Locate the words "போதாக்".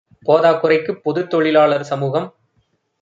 0.25-0.61